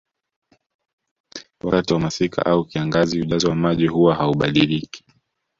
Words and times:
Wakati 1.63 1.93
wa 1.93 1.99
masika 1.99 2.45
au 2.45 2.65
kiangazi 2.65 3.21
ujazo 3.21 3.49
wa 3.49 3.55
maji 3.55 3.87
huwa 3.87 4.15
haubadiliki 4.15 5.03